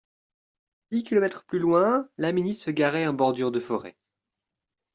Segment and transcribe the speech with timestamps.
[0.89, 3.95] Dix kilomètres plus loin, la Mini se garait en bordure de forêt.